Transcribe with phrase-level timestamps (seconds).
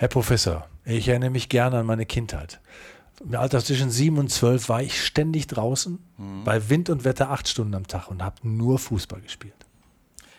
[0.00, 2.58] Herr Professor, ich erinnere mich gerne an meine Kindheit.
[3.22, 6.42] Im Alter zwischen sieben und zwölf war ich ständig draußen, Mhm.
[6.44, 9.52] bei Wind und Wetter acht Stunden am Tag und habe nur Fußball gespielt.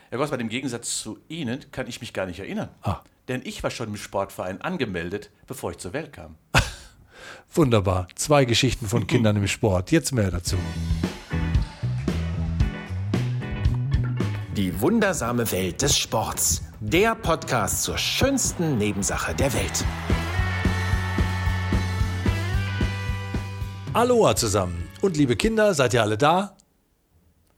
[0.10, 2.70] Herr Gossmann, im Gegensatz zu Ihnen kann ich mich gar nicht erinnern.
[2.82, 3.02] Ah.
[3.28, 6.38] Denn ich war schon im Sportverein angemeldet, bevor ich zur Welt kam.
[7.54, 8.08] Wunderbar.
[8.16, 9.92] Zwei Geschichten von Kindern im Sport.
[9.92, 10.56] Jetzt mehr dazu.
[14.58, 16.64] Die wundersame Welt des Sports.
[16.84, 19.86] Der Podcast zur schönsten Nebensache der Welt.
[23.94, 24.90] Aloha zusammen.
[25.02, 26.56] Und liebe Kinder, seid ihr alle da?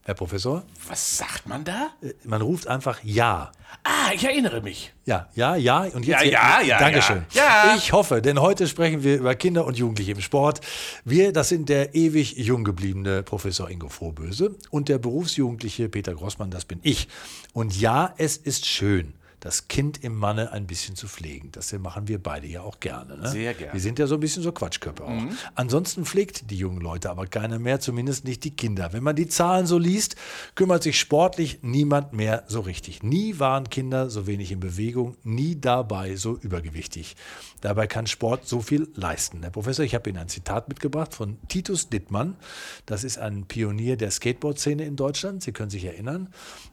[0.06, 0.62] Herr Professor?
[0.86, 1.88] Was sagt man da?
[2.24, 3.52] Man ruft einfach Ja.
[3.84, 4.92] Ah, ich erinnere mich.
[5.06, 5.80] Ja, ja, ja.
[5.80, 7.24] Und jetzt Ja, ja, ja, Dankeschön.
[7.32, 7.42] ja.
[7.68, 7.76] Ja.
[7.76, 10.60] Ich hoffe, denn heute sprechen wir über Kinder und Jugendliche im Sport.
[11.04, 16.50] Wir, das sind der ewig jung gebliebene Professor Ingo Frohböse und der berufsjugendliche Peter Grossmann,
[16.50, 17.08] das bin ich.
[17.54, 19.14] Und ja, es ist schön.
[19.44, 21.52] Das Kind im Manne ein bisschen zu pflegen.
[21.52, 23.18] Das machen wir beide ja auch gerne.
[23.18, 23.28] Ne?
[23.28, 23.74] Sehr gerne.
[23.74, 25.22] Wir sind ja so ein bisschen so Quatschköpfe auch.
[25.54, 28.94] Ansonsten pflegt die jungen Leute aber keiner mehr, zumindest nicht die Kinder.
[28.94, 30.16] Wenn man die Zahlen so liest,
[30.54, 33.02] kümmert sich sportlich niemand mehr so richtig.
[33.02, 37.14] Nie waren Kinder so wenig in Bewegung, nie dabei so übergewichtig.
[37.60, 39.42] Dabei kann Sport so viel leisten.
[39.42, 42.36] Herr Professor, ich habe Ihnen ein Zitat mitgebracht von Titus Dittmann.
[42.86, 45.42] Das ist ein Pionier der Skateboard-Szene in Deutschland.
[45.42, 46.28] Sie können sich erinnern.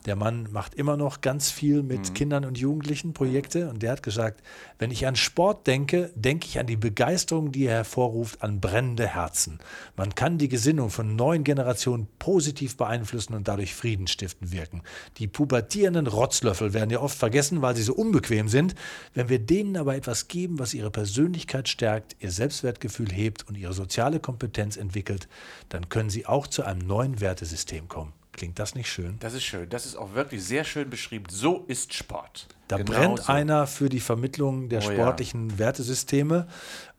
[0.05, 3.70] Der Mann macht immer noch ganz viel mit Kindern und Jugendlichen Projekte.
[3.70, 4.42] Und der hat gesagt,
[4.80, 9.08] wenn ich an Sport denke, denke ich an die Begeisterung, die er hervorruft, an brennende
[9.08, 9.59] Herzen.
[9.98, 14.82] Man kann die Gesinnung von neuen Generationen positiv beeinflussen und dadurch friedensstiftend wirken.
[15.17, 18.76] Die pubertierenden Rotzlöffel werden ja oft vergessen, weil sie so unbequem sind.
[19.14, 23.73] Wenn wir denen aber etwas geben, was ihre Persönlichkeit stärkt, ihr Selbstwertgefühl hebt und ihre
[23.73, 25.28] soziale Kompetenz entwickelt,
[25.70, 28.14] dann können sie auch zu einem neuen Wertesystem kommen.
[28.33, 29.17] Klingt das nicht schön?
[29.19, 29.69] Das ist schön.
[29.69, 31.25] Das ist auch wirklich sehr schön beschrieben.
[31.29, 32.47] So ist Sport.
[32.69, 33.31] Da Genau brennt so.
[33.31, 34.93] einer für die Vermittlung der Oh ja.
[34.93, 36.47] sportlichen Wertesysteme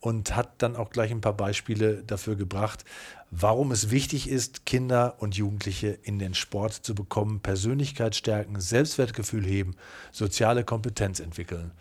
[0.00, 2.84] und hat dann auch gleich ein paar Beispiele dafür gebracht,
[3.30, 9.46] warum es wichtig ist, Kinder und Jugendliche in den Sport zu bekommen, Persönlichkeit stärken, Selbstwertgefühl
[9.46, 9.74] heben,
[10.10, 11.72] soziale Kompetenz entwickeln.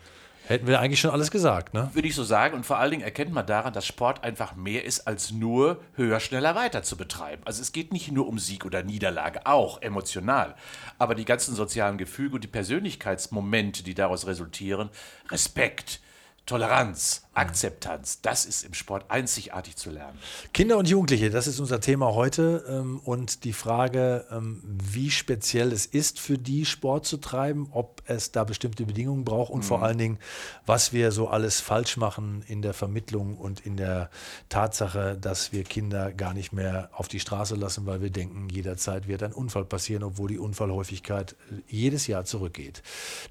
[0.52, 1.88] Hätten wir eigentlich schon alles gesagt, ne?
[1.94, 2.54] Würde ich so sagen.
[2.54, 6.20] Und vor allen Dingen erkennt man daran, dass Sport einfach mehr ist, als nur höher,
[6.20, 7.40] schneller, weiter zu betreiben.
[7.46, 10.54] Also es geht nicht nur um Sieg oder Niederlage, auch emotional.
[10.98, 14.90] Aber die ganzen sozialen Gefüge und die Persönlichkeitsmomente, die daraus resultieren,
[15.30, 16.00] Respekt,
[16.44, 20.18] Toleranz, Akzeptanz, das ist im Sport einzigartig zu lernen.
[20.52, 22.64] Kinder und Jugendliche, das ist unser Thema heute.
[22.68, 28.02] ähm, Und die Frage, ähm, wie speziell es ist für die, Sport zu treiben, ob
[28.06, 30.18] es da bestimmte Bedingungen braucht und vor allen Dingen,
[30.66, 34.10] was wir so alles falsch machen in der Vermittlung und in der
[34.50, 39.08] Tatsache, dass wir Kinder gar nicht mehr auf die Straße lassen, weil wir denken, jederzeit
[39.08, 42.82] wird ein Unfall passieren, obwohl die Unfallhäufigkeit äh, jedes Jahr zurückgeht.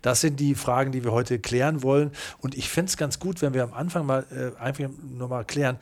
[0.01, 2.11] Das sind die Fragen, die wir heute klären wollen.
[2.39, 4.85] Und ich fände es ganz gut, wenn wir am Anfang mal äh, einfach
[5.17, 5.77] nochmal klären,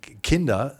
[0.00, 0.78] K- Kinder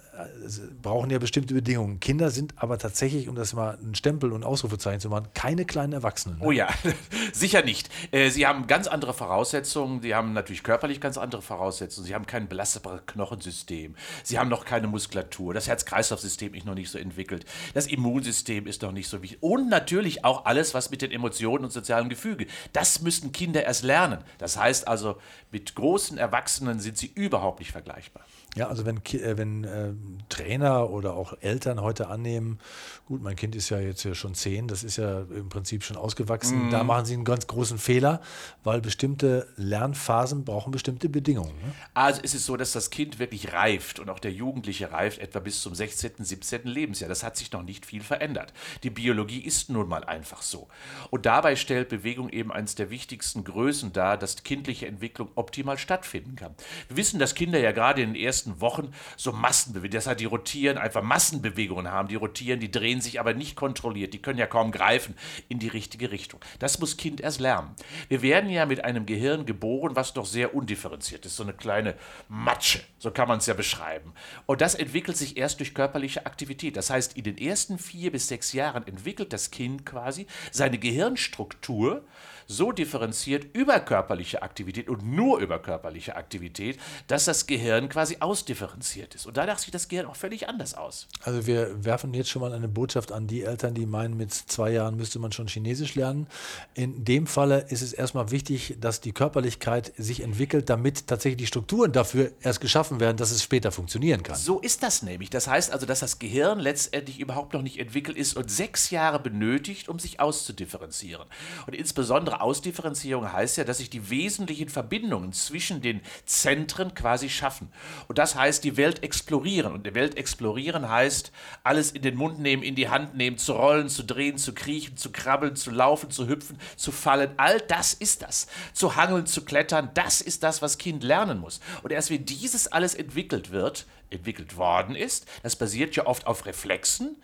[0.82, 2.00] brauchen ja bestimmte Bedingungen.
[2.00, 5.92] Kinder sind aber tatsächlich, um das mal ein Stempel und Ausrufezeichen zu machen, keine kleinen
[5.92, 6.38] Erwachsenen.
[6.38, 6.44] ne?
[6.44, 6.68] Oh ja,
[7.32, 7.88] sicher nicht.
[8.12, 10.02] Äh, Sie haben ganz andere Voraussetzungen.
[10.02, 12.06] Sie haben natürlich körperlich ganz andere Voraussetzungen.
[12.06, 13.94] Sie haben kein belastbares Knochensystem.
[14.22, 15.54] Sie haben noch keine Muskulatur.
[15.54, 17.44] Das Herz-Kreislauf-System ist noch nicht so entwickelt.
[17.74, 19.42] Das Immunsystem ist noch nicht so wichtig.
[19.42, 22.46] Und natürlich auch alles, was mit den Emotionen und sozialen Gefüge.
[22.72, 24.22] Das müssen Kinder erst lernen.
[24.38, 25.16] Das heißt also,
[25.50, 28.24] mit großen Erwachsenen sind sie überhaupt nicht vergleichbar.
[28.54, 29.92] Ja, also wenn, äh, wenn äh,
[30.28, 32.60] Trainer oder auch Eltern heute annehmen,
[33.06, 35.96] gut, mein Kind ist ja jetzt ja schon zehn, das ist ja im Prinzip schon
[35.96, 38.20] ausgewachsen, da machen sie einen ganz großen Fehler,
[38.62, 41.54] weil bestimmte Lernphasen brauchen bestimmte Bedingungen.
[41.56, 41.72] Ne?
[41.94, 45.40] Also ist es so, dass das Kind wirklich reift und auch der Jugendliche reift etwa
[45.40, 46.64] bis zum 16., 17.
[46.64, 47.08] Lebensjahr.
[47.08, 48.52] Das hat sich noch nicht viel verändert.
[48.82, 50.68] Die Biologie ist nun mal einfach so.
[51.10, 56.36] Und dabei stellt Bewegung eben eines der wichtigsten Größen dar, dass kindliche Entwicklung optimal stattfinden
[56.36, 56.54] kann.
[56.88, 60.24] Wir wissen, dass Kinder ja gerade in den ersten Wochen so Massenbewegungen, das heißt, die
[60.24, 64.46] rotieren, einfach Massenbewegungen haben, die rotieren, die drehen sich aber nicht kontrolliert, die können ja
[64.46, 65.14] kaum greifen
[65.48, 66.40] in die richtige Richtung.
[66.58, 67.74] Das muss Kind erst lernen.
[68.08, 71.94] Wir werden ja mit einem Gehirn geboren, was doch sehr undifferenziert ist, so eine kleine
[72.28, 74.12] Matsche, so kann man es ja beschreiben.
[74.46, 76.76] Und das entwickelt sich erst durch körperliche Aktivität.
[76.76, 82.04] Das heißt, in den ersten vier bis sechs Jahren entwickelt das Kind quasi seine Gehirnstruktur
[82.46, 89.14] so differenziert über körperliche Aktivität und nur über körperliche Aktivität, dass das Gehirn quasi ausdifferenziert
[89.14, 89.26] ist.
[89.26, 91.08] Und danach sieht das Gehirn auch völlig anders aus.
[91.22, 94.70] Also wir werfen jetzt schon mal eine Botschaft an die Eltern, die meinen, mit zwei
[94.70, 96.26] Jahren müsste man schon Chinesisch lernen.
[96.74, 101.46] In dem Falle ist es erstmal wichtig, dass die Körperlichkeit sich entwickelt, damit tatsächlich die
[101.46, 104.36] Strukturen dafür erst geschaffen werden, dass es später funktionieren kann.
[104.36, 105.30] So ist das nämlich.
[105.30, 109.18] Das heißt also, dass das Gehirn letztendlich überhaupt noch nicht entwickelt ist und sechs Jahre
[109.18, 111.26] benötigt, um sich auszudifferenzieren.
[111.66, 117.28] Und insbesondere besondere Ausdifferenzierung heißt ja, dass sich die wesentlichen Verbindungen zwischen den Zentren quasi
[117.28, 117.70] schaffen.
[118.08, 119.72] Und das heißt, die Welt explorieren.
[119.72, 121.32] Und die Welt explorieren heißt,
[121.62, 124.96] alles in den Mund nehmen, in die Hand nehmen, zu rollen, zu drehen, zu kriechen,
[124.96, 127.32] zu krabbeln, zu laufen, zu hüpfen, zu fallen.
[127.36, 128.46] All das ist das.
[128.72, 131.60] Zu hangeln, zu klettern, das ist das, was Kind lernen muss.
[131.82, 136.46] Und erst wenn dieses alles entwickelt wird, entwickelt worden ist, das basiert ja oft auf
[136.46, 137.16] Reflexen,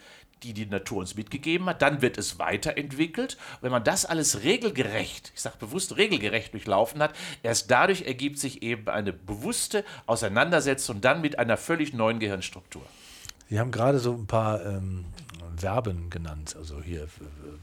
[0.43, 3.37] die die Natur uns mitgegeben hat, dann wird es weiterentwickelt.
[3.61, 8.63] Wenn man das alles regelgerecht, ich sage bewusst regelgerecht durchlaufen hat, erst dadurch ergibt sich
[8.63, 12.83] eben eine bewusste Auseinandersetzung dann mit einer völlig neuen Gehirnstruktur.
[13.49, 15.05] Sie haben gerade so ein paar ähm,
[15.57, 17.07] Verben genannt, also hier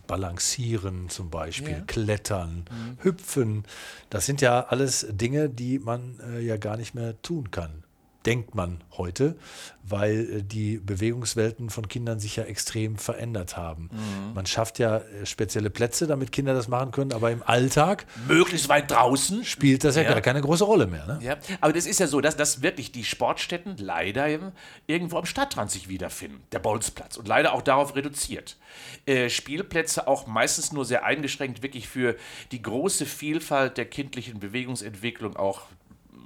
[0.06, 1.82] balancieren zum Beispiel, ja.
[1.88, 3.04] klettern, mhm.
[3.04, 3.64] hüpfen.
[4.10, 7.84] Das sind ja alles Dinge, die man äh, ja gar nicht mehr tun kann
[8.28, 9.38] denkt man heute,
[9.84, 13.90] weil äh, die Bewegungswelten von Kindern sich ja extrem verändert haben.
[13.92, 14.34] Mhm.
[14.34, 18.68] Man schafft ja äh, spezielle Plätze, damit Kinder das machen können, aber im Alltag möglichst
[18.68, 20.20] weit draußen spielt das ja, ja.
[20.20, 21.08] keine große Rolle mehr.
[21.08, 21.20] Ne?
[21.22, 24.28] Ja, aber das ist ja so, dass, dass wirklich die Sportstätten leider
[24.88, 28.58] irgendwo am Stadtrand sich wiederfinden, der Bolzplatz und leider auch darauf reduziert.
[29.06, 32.18] Äh, Spielplätze auch meistens nur sehr eingeschränkt wirklich für
[32.52, 35.62] die große Vielfalt der kindlichen Bewegungsentwicklung auch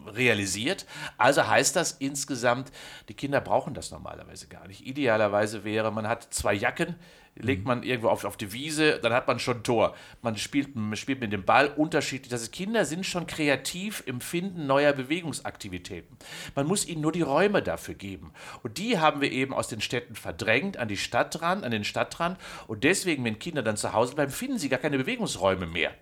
[0.08, 0.86] realisiert.
[1.18, 2.72] Also heißt das insgesamt,
[3.10, 4.86] die Kinder brauchen das normalerweise gar nicht.
[4.86, 6.96] Idealerweise wäre, man hat zwei Jacken,
[7.36, 7.68] legt mhm.
[7.68, 9.96] man irgendwo auf, auf die Wiese, dann hat man schon ein Tor.
[10.22, 12.30] Man spielt, man spielt mit dem Ball unterschiedlich.
[12.30, 16.18] Das ist, Kinder sind schon kreativ im Finden neuer Bewegungsaktivitäten.
[16.56, 18.32] Man muss ihnen nur die Räume dafür geben.
[18.64, 21.84] Und die haben wir eben aus den Städten verdrängt, an die Stadt ran, an den
[21.84, 22.38] Stadtrand.
[22.68, 25.94] Und deswegen, wenn Kinder dann zu Hause bleiben, finden sie gar keine Bewegungsräume mehr.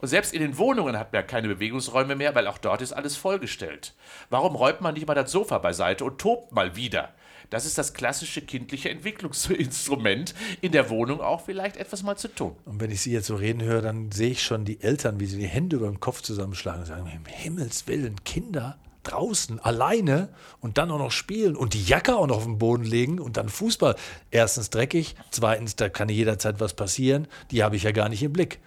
[0.00, 3.16] Und selbst in den Wohnungen hat man keine Bewegungsräume mehr, weil auch dort ist alles
[3.16, 3.94] vollgestellt.
[4.30, 7.14] Warum räumt man nicht mal das Sofa beiseite und tobt mal wieder?
[7.50, 12.56] Das ist das klassische kindliche Entwicklungsinstrument, in der Wohnung auch vielleicht etwas mal zu tun.
[12.64, 15.26] Und wenn ich Sie jetzt so reden höre, dann sehe ich schon die Eltern, wie
[15.26, 20.30] sie die Hände über den Kopf zusammenschlagen und sagen, im Himmels Willen, Kinder draußen alleine
[20.60, 23.36] und dann auch noch spielen und die Jacke auch noch auf den Boden legen und
[23.36, 23.96] dann Fußball.
[24.30, 27.28] Erstens dreckig, zweitens, da kann jederzeit was passieren.
[27.50, 28.60] Die habe ich ja gar nicht im Blick.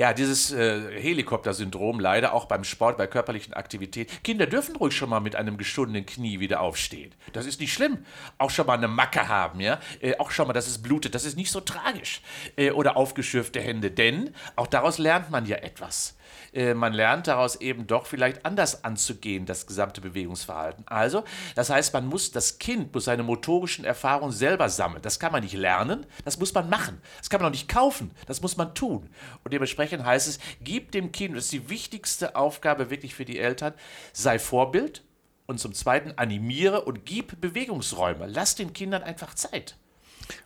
[0.00, 4.10] Ja, dieses äh, Helikopter-Syndrom leider auch beim Sport, bei körperlichen Aktivitäten.
[4.22, 7.14] Kinder dürfen ruhig schon mal mit einem geschundenen Knie wieder aufstehen.
[7.34, 7.98] Das ist nicht schlimm.
[8.38, 9.78] Auch schon mal eine Macke haben, ja.
[10.00, 11.14] Äh, auch schon mal, dass es blutet.
[11.14, 12.22] Das ist nicht so tragisch.
[12.56, 13.90] Äh, oder aufgeschürfte Hände.
[13.90, 16.16] Denn auch daraus lernt man ja etwas.
[16.52, 20.86] Äh, man lernt daraus eben doch vielleicht anders anzugehen, das gesamte Bewegungsverhalten.
[20.88, 21.24] Also,
[21.54, 25.02] das heißt, man muss, das Kind muss seine motorischen Erfahrungen selber sammeln.
[25.02, 27.00] Das kann man nicht lernen, das muss man machen.
[27.18, 29.08] Das kann man auch nicht kaufen, das muss man tun.
[29.44, 33.38] Und dementsprechend heißt es, gib dem Kind, das ist die wichtigste Aufgabe wirklich für die
[33.38, 33.74] Eltern,
[34.12, 35.04] sei Vorbild
[35.46, 38.26] und zum Zweiten animiere und gib Bewegungsräume.
[38.26, 39.76] Lass den Kindern einfach Zeit.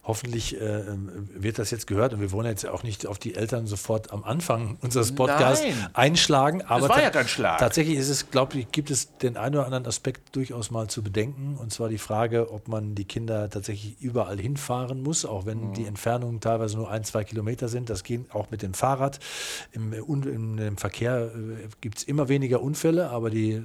[0.02, 0.82] Hoffentlich äh,
[1.34, 4.24] wird das jetzt gehört und wir wollen jetzt auch nicht auf die Eltern sofort am
[4.24, 5.88] Anfang unseres Podcasts Nein.
[5.92, 6.62] einschlagen.
[6.62, 7.58] Aber das war ja kein Schlag.
[7.58, 11.02] Tatsächlich ist es, glaube ich, gibt es den einen oder anderen Aspekt durchaus mal zu
[11.02, 11.56] bedenken.
[11.56, 15.74] Und zwar die Frage, ob man die Kinder tatsächlich überall hinfahren muss, auch wenn mhm.
[15.74, 17.90] die Entfernungen teilweise nur ein, zwei Kilometer sind.
[17.90, 19.20] Das geht auch mit dem Fahrrad.
[19.72, 23.62] Im, im, im Verkehr äh, gibt es immer weniger Unfälle, aber die äh,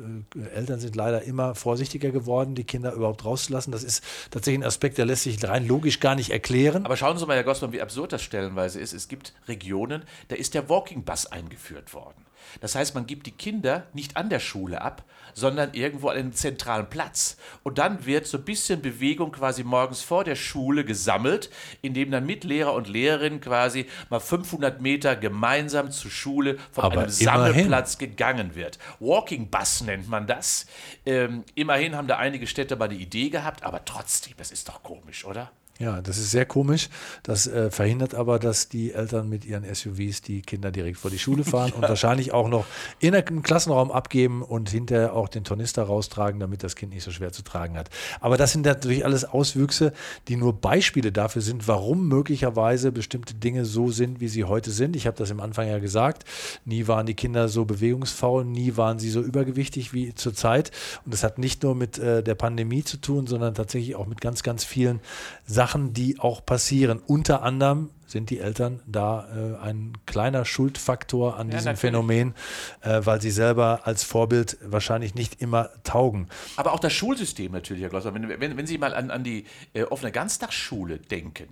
[0.55, 3.71] Eltern sind leider immer vorsichtiger geworden, die Kinder überhaupt rauszulassen.
[3.71, 6.85] Das ist tatsächlich ein Aspekt, der lässt sich rein logisch gar gar nicht erklären.
[6.85, 8.93] Aber schauen Sie mal, Herr Gossmann, wie absurd das stellenweise ist.
[8.93, 12.25] Es gibt Regionen, da ist der Walking Bus eingeführt worden.
[12.61, 15.03] Das heißt, man gibt die Kinder nicht an der Schule ab,
[15.35, 17.37] sondern irgendwo an einem zentralen Platz.
[17.61, 21.51] Und dann wird so ein bisschen Bewegung quasi morgens vor der Schule gesammelt,
[21.83, 27.01] indem dann mit Lehrer und Lehrerinnen quasi mal 500 Meter gemeinsam zur Schule von Aber
[27.01, 28.79] einem Sammelplatz gegangen wird.
[28.99, 30.65] Walking Bus nennt man das.
[31.05, 34.81] Ähm, immerhin haben da einige Städte mal die Idee gehabt, aber trotzdem, das ist doch
[34.81, 35.51] komisch, oder?
[35.81, 36.89] Ja, das ist sehr komisch.
[37.23, 41.17] Das äh, verhindert aber, dass die Eltern mit ihren SUVs die Kinder direkt vor die
[41.17, 41.75] Schule fahren ja.
[41.75, 42.65] und wahrscheinlich auch noch
[42.99, 47.11] in einen Klassenraum abgeben und hinterher auch den Tornister raustragen, damit das Kind nicht so
[47.11, 47.89] schwer zu tragen hat.
[48.19, 49.93] Aber das sind natürlich alles Auswüchse,
[50.27, 54.97] die nur Beispiele dafür sind, warum möglicherweise bestimmte Dinge so sind, wie sie heute sind.
[54.97, 56.25] Ich habe das im Anfang ja gesagt.
[56.65, 60.71] Nie waren die Kinder so bewegungsfaul, nie waren sie so übergewichtig wie zurzeit.
[61.05, 64.19] Und das hat nicht nur mit äh, der Pandemie zu tun, sondern tatsächlich auch mit
[64.19, 64.99] ganz, ganz vielen
[65.47, 66.99] Sachen Sachen, die auch passieren.
[67.05, 69.27] Unter anderem sind die Eltern da
[69.61, 71.79] äh, ein kleiner Schuldfaktor an ja, diesem natürlich.
[71.79, 72.33] Phänomen,
[72.81, 76.27] äh, weil sie selber als Vorbild wahrscheinlich nicht immer taugen.
[76.55, 78.15] Aber auch das Schulsystem natürlich, Herr Glosser.
[78.15, 81.49] Wenn, wenn, wenn Sie mal an, an die äh, offene Ganztagsschule denken,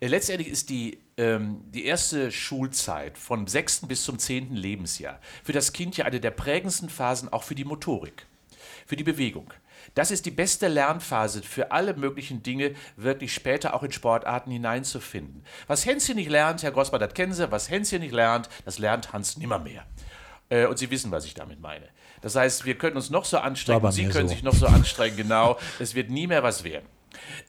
[0.00, 3.82] äh, letztendlich ist die, ähm, die erste Schulzeit von 6.
[3.86, 4.52] bis zum 10.
[4.52, 8.26] Lebensjahr für das Kind ja eine der prägendsten Phasen auch für die Motorik
[8.90, 9.52] für die Bewegung.
[9.94, 15.44] Das ist die beste Lernphase für alle möglichen Dinge, wirklich später auch in Sportarten hineinzufinden.
[15.66, 19.12] Was Hänschen nicht lernt, Herr Grossmann, das kennen Sie, was Hänschen nicht lernt, das lernt
[19.12, 19.84] Hans nimmermehr.
[20.48, 21.88] Äh, und Sie wissen, was ich damit meine.
[22.20, 24.34] Das heißt, wir können uns noch so anstrengen, Sie können so.
[24.34, 25.58] sich noch so anstrengen, genau.
[25.78, 26.86] Es wird nie mehr was werden.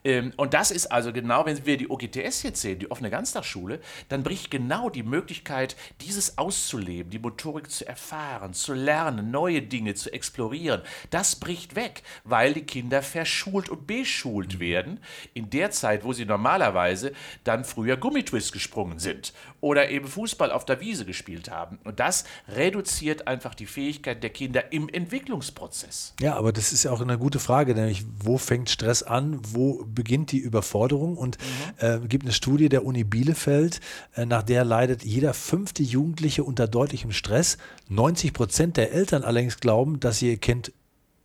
[0.04, 3.80] Ähm, und das ist also genau, wenn wir die OGTS jetzt sehen, die offene Ganztagsschule,
[4.08, 9.94] dann bricht genau die Möglichkeit, dieses auszuleben, die Motorik zu erfahren, zu lernen, neue Dinge
[9.94, 10.82] zu explorieren.
[11.10, 15.00] Das bricht weg, weil die Kinder verschult und beschult werden
[15.34, 17.12] in der Zeit, wo sie normalerweise
[17.44, 21.78] dann früher Gummitwist gesprungen sind oder eben Fußball auf der Wiese gespielt haben.
[21.84, 26.14] Und das reduziert einfach die Fähigkeit der Kinder im Entwicklungsprozess.
[26.20, 29.61] Ja, aber das ist ja auch eine gute Frage, nämlich wo fängt Stress an, wo
[29.86, 31.16] beginnt die Überforderung?
[31.16, 31.38] Und
[31.80, 31.86] mhm.
[32.04, 33.80] äh, gibt eine Studie der Uni Bielefeld,
[34.14, 37.58] äh, nach der leidet jeder fünfte Jugendliche unter deutlichem Stress.
[37.88, 40.72] 90 Prozent der Eltern allerdings glauben, dass sie ihr Kind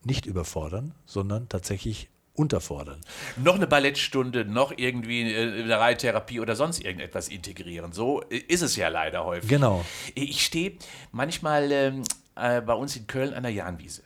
[0.04, 3.02] nicht überfordern, sondern tatsächlich unterfordern.
[3.36, 7.92] Noch eine Ballettstunde, noch irgendwie eine Reittherapie oder sonst irgendetwas integrieren.
[7.92, 9.50] So ist es ja leider häufig.
[9.50, 9.84] Genau.
[10.14, 10.74] Ich stehe
[11.12, 12.04] manchmal ähm,
[12.36, 14.04] äh, bei uns in Köln an der Jahnwiese.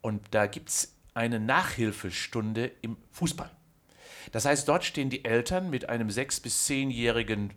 [0.00, 3.50] Und da gibt es eine Nachhilfestunde im Fußball.
[4.32, 7.52] Das heißt, dort stehen die Eltern mit einem sechs- bis zehnjährigen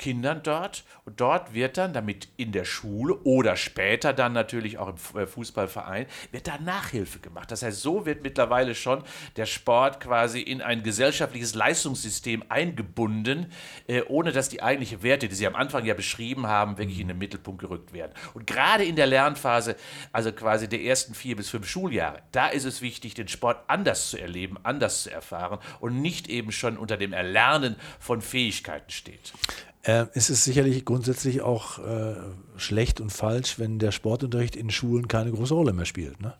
[0.00, 0.82] Kindern dort.
[1.04, 5.26] Und dort wird dann, damit in der Schule oder später dann natürlich auch im äh,
[5.26, 7.50] Fußballverein, wird da Nachhilfe gemacht.
[7.50, 9.04] Das heißt, so wird mittlerweile schon
[9.36, 13.52] der Sport quasi in ein gesellschaftliches Leistungssystem eingebunden,
[13.86, 17.08] äh, ohne dass die eigentlichen Werte, die Sie am Anfang ja beschrieben haben, wirklich in
[17.08, 18.12] den Mittelpunkt gerückt werden.
[18.32, 19.76] Und gerade in der Lernphase,
[20.12, 24.08] also quasi der ersten vier bis fünf Schuljahre, da ist es wichtig, den Sport anders
[24.08, 29.34] zu erleben, anders zu erfahren und nicht eben schon unter dem Erlernen von Fähigkeiten steht.
[29.82, 32.16] Äh, ist es sicherlich grundsätzlich auch äh,
[32.58, 36.20] schlecht und falsch, wenn der Sportunterricht in Schulen keine große Rolle mehr spielt.
[36.20, 36.34] Ne?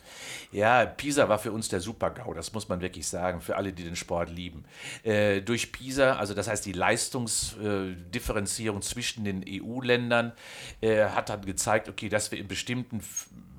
[0.52, 3.85] Ja, Pisa war für uns der Super-GAU, das muss man wirklich sagen, für alle, die
[3.85, 4.66] den Sport lieben.
[5.04, 10.32] Äh, durch Pisa, also das heißt die Leistungsdifferenzierung zwischen den EU-Ländern,
[10.82, 13.00] äh, hat dann gezeigt, okay, dass wir in bestimmten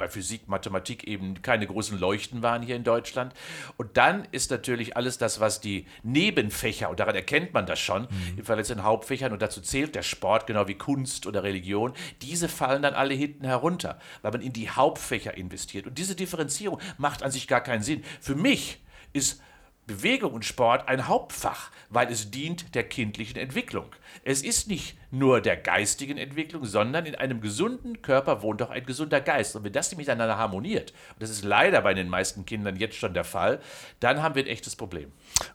[0.02, 3.36] bei Physik, Mathematik eben keine großen Leuchten waren hier in Deutschland.
[3.78, 8.08] Und dann ist natürlich alles das, was die Nebenfächer, und daran erkennt man das schon,
[8.10, 8.42] mhm.
[8.44, 12.82] im in Hauptfächern, und dazu zählt der Sport, genau wie Kunst oder Religion, diese fallen
[12.82, 15.88] dann alle hinten herunter, weil man in die Hauptfächer investiert.
[15.88, 18.04] Und diese Differenzierung macht an sich gar keinen Sinn.
[18.20, 18.80] Für mich
[19.14, 19.42] ist
[19.88, 23.88] Bewegung und Sport ein Hauptfach, weil es dient der kindlichen Entwicklung.
[24.24, 28.86] Es ist nicht nur der geistigen Entwicklung, sondern in einem gesunden Körper wohnt auch ein
[28.86, 29.56] gesunder Geist.
[29.56, 32.96] Und wenn das nicht miteinander harmoniert, und das ist leider bei den meisten Kindern jetzt
[32.96, 33.60] schon der Fall,
[34.00, 35.12] dann haben wir ein echtes Problem.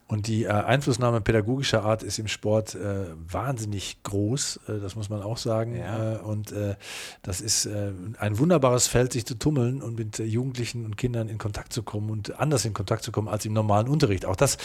[0.07, 5.09] Und die äh, Einflussnahme pädagogischer Art ist im Sport äh, wahnsinnig groß, äh, das muss
[5.09, 5.75] man auch sagen.
[5.75, 6.13] Ja.
[6.13, 6.75] Äh, und äh,
[7.23, 11.73] das ist ein wunderbares Feld, sich zu tummeln und mit Jugendlichen und Kindern in Kontakt
[11.73, 14.25] zu kommen und anders in Kontakt zu kommen als im normalen Unterricht.
[14.25, 14.57] Auch das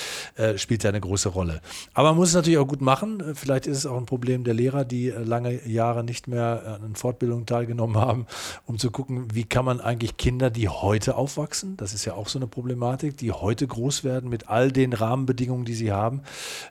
[0.56, 1.60] spielt ja eine große Rolle.
[1.94, 3.34] Aber man muss es natürlich auch gut machen.
[3.34, 7.46] Vielleicht ist es auch ein Problem der Lehrer, die lange Jahre nicht mehr an Fortbildungen
[7.46, 8.26] teilgenommen haben,
[8.66, 12.28] um zu gucken, wie kann man eigentlich Kinder, die heute aufwachsen, das ist ja auch
[12.28, 16.22] so eine Problematik, die heute groß werden mit all den Rahmenbedingungen, die sie haben,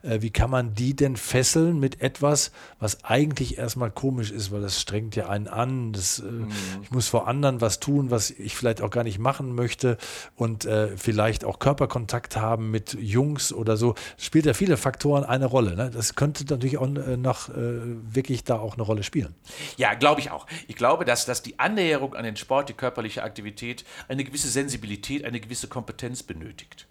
[0.03, 4.61] äh, wie kann man die denn fesseln mit etwas, was eigentlich erstmal komisch ist, weil
[4.61, 5.93] das strengt ja einen an.
[5.93, 6.47] Das, äh, mhm.
[6.83, 9.97] Ich muss vor anderen was tun, was ich vielleicht auch gar nicht machen möchte
[10.35, 13.93] und äh, vielleicht auch Körperkontakt haben mit Jungs oder so.
[14.15, 15.75] Das spielt ja viele Faktoren eine Rolle.
[15.75, 15.91] Ne?
[15.91, 19.35] Das könnte natürlich auch äh, noch äh, wirklich da auch eine Rolle spielen.
[19.77, 20.47] Ja, glaube ich auch.
[20.67, 25.25] Ich glaube, dass, dass die Annäherung an den Sport, die körperliche Aktivität, eine gewisse Sensibilität,
[25.25, 26.87] eine gewisse Kompetenz benötigt.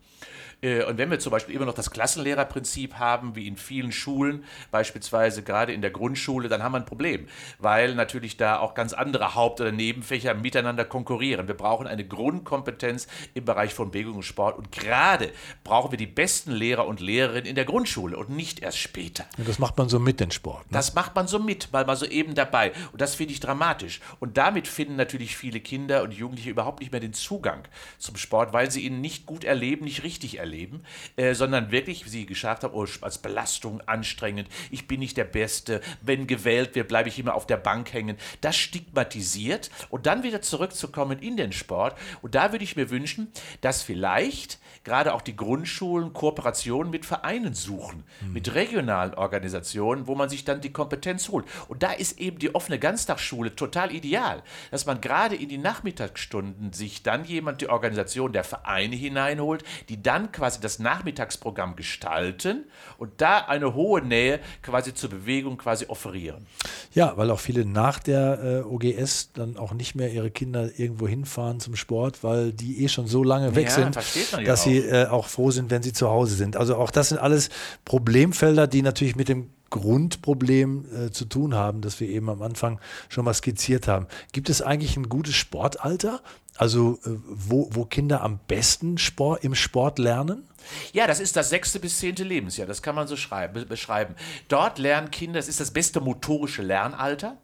[0.63, 4.45] Äh, und wenn wir zum Beispiel immer noch das Klassenlehrerprinzip haben, wie in vielen Schulen,
[4.71, 7.27] beispielsweise gerade in der Grundschule, dann haben wir ein Problem,
[7.59, 11.49] weil natürlich da auch ganz andere Haupt- oder Nebenfächer miteinander konkurrieren.
[11.49, 15.31] Wir brauchen eine Grundkompetenz im Bereich von Bewegung und Sport und gerade
[15.65, 19.25] brauchen wir die besten Lehrer und Lehrerinnen in der Grundschule und nicht erst später.
[19.39, 20.71] Ja, das macht man so mit, den Sport.
[20.71, 20.77] Ne?
[20.77, 22.73] Das macht man so mit, weil man so eben dabei.
[22.93, 24.01] Und das finde ich dramatisch.
[24.19, 27.63] Und damit finden natürlich viele Kinder und Jugendliche überhaupt nicht mehr den Zugang
[27.99, 30.83] zum Sport, weil sie ihn nicht gut erleben, nicht richtig erleben erleben,
[31.17, 35.25] äh, sondern wirklich, wie Sie geschafft haben, oh, als Belastung anstrengend, ich bin nicht der
[35.25, 38.17] Beste, wenn gewählt wird, bleibe ich immer auf der Bank hängen.
[38.41, 41.97] Das stigmatisiert und dann wieder zurückzukommen in den Sport.
[42.21, 47.55] Und da würde ich mir wünschen, dass vielleicht gerade auch die Grundschulen Kooperationen mit Vereinen
[47.55, 48.33] suchen, mhm.
[48.33, 51.47] mit regionalen Organisationen, wo man sich dann die Kompetenz holt.
[51.69, 56.73] Und da ist eben die offene Ganztagsschule total ideal, dass man gerade in die Nachmittagsstunden
[56.73, 62.65] sich dann jemand die Organisation der Vereine hineinholt, die die dann quasi das Nachmittagsprogramm gestalten
[62.97, 66.47] und da eine hohe Nähe quasi zur Bewegung quasi offerieren.
[66.95, 71.07] Ja, weil auch viele nach der äh, OGS dann auch nicht mehr ihre Kinder irgendwo
[71.07, 74.65] hinfahren zum Sport, weil die eh schon so lange weg Ja, sind, dass auch.
[74.65, 76.57] sie äh, auch froh sind, wenn sie zu Hause sind.
[76.57, 77.51] Also auch das sind alles
[77.85, 82.81] Problemfelder, die natürlich mit dem Grundproblem äh, zu tun haben, das wir eben am Anfang
[83.09, 84.07] schon mal skizziert haben.
[84.33, 86.23] Gibt es eigentlich ein gutes Sportalter?
[86.61, 90.47] Also äh, wo, wo Kinder am besten Sport, im Sport lernen?
[90.93, 94.15] Ja, das ist das sechste bis zehnte Lebensjahr, das kann man so schreiben, be- beschreiben.
[94.49, 97.39] Dort lernen Kinder, das ist das beste motorische Lernalter.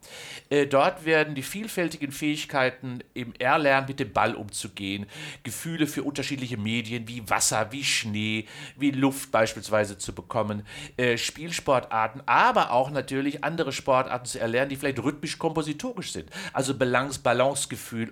[0.51, 5.07] Äh, dort werden die vielfältigen Fähigkeiten im Erlernen mit dem Ball umzugehen,
[5.45, 8.45] Gefühle für unterschiedliche Medien wie Wasser, wie Schnee,
[8.77, 10.67] wie Luft beispielsweise zu bekommen,
[10.99, 16.29] äh, Spielsportarten, aber auch natürlich andere Sportarten zu erlernen, die vielleicht rhythmisch-kompositorisch sind.
[16.53, 18.11] Also Balance, Balancegefühl,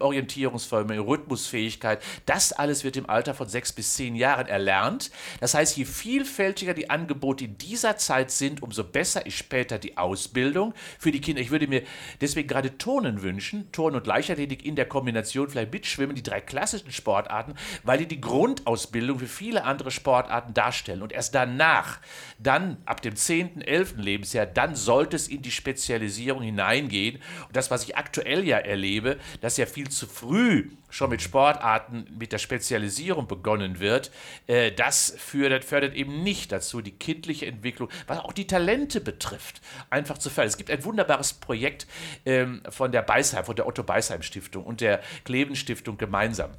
[0.99, 5.11] Orientierungsformen, Rhythmusfähigkeit, das alles wird im Alter von sechs bis zehn Jahren erlernt.
[5.41, 9.97] Das heißt, je vielfältiger die Angebote in dieser Zeit sind, umso besser ist später die
[9.97, 11.41] Ausbildung für die Kinder.
[11.41, 11.83] Ich würde mir
[12.21, 16.93] deswegen gerade Turnen wünschen, Turnen und Leichtathletik in der Kombination, vielleicht mitschwimmen, die drei klassischen
[16.93, 21.03] Sportarten, weil die die Grundausbildung für viele andere Sportarten darstellen.
[21.03, 22.01] Und erst danach,
[22.39, 23.95] dann ab dem 10., 11.
[23.97, 27.17] Lebensjahr, dann sollte es in die Spezialisierung hineingehen.
[27.47, 32.07] Und das, was ich aktuell ja erlebe, dass ja viel zu früh schon mit Sportarten
[32.19, 34.13] mit der Spezialisierung begonnen wird,
[34.47, 39.61] äh, das fördert, fördert eben nicht dazu, die kindliche Entwicklung, was auch die Talente betrifft,
[39.91, 40.49] einfach zu fördern.
[40.49, 41.87] Es gibt ein wunderbares Projekt
[42.27, 46.53] ähm, von der Beisheim, von der Otto Beisheim Stiftung und der Kleven Stiftung gemeinsam.